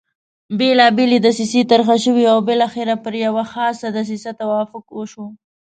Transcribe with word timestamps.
بېلابېلې 0.57 1.17
دسیسې 1.27 1.61
طرح 1.71 1.87
شوې 2.03 2.25
او 2.33 2.37
بالاخره 2.49 2.95
پر 3.03 3.13
یوه 3.25 3.43
خاصه 3.53 3.87
دسیسه 3.97 4.29
توافق 4.39 4.85
وشو. 4.91 5.25